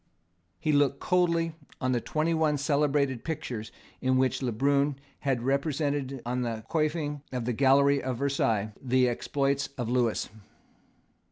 He 0.59 0.71
looked 0.71 0.99
coldly 0.99 1.53
on 1.79 1.91
the 1.91 2.01
twenty 2.01 2.33
one 2.33 2.57
celebrated 2.57 3.23
pictures 3.23 3.71
in 4.01 4.17
which 4.17 4.41
Le 4.41 4.51
Brun 4.51 4.95
had 5.19 5.43
represented 5.43 6.23
on 6.25 6.41
the 6.41 6.63
coifing 6.71 7.21
of 7.31 7.45
the 7.45 7.53
gallery 7.53 8.01
of 8.01 8.17
Versailles 8.17 8.73
the 8.81 9.07
exploits 9.07 9.69
of 9.77 9.89
Lewis. 9.91 10.27